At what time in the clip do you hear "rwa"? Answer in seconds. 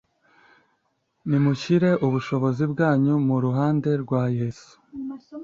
4.03-4.23